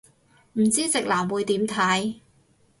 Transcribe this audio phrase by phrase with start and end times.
[0.53, 2.21] 唔知直男會點睇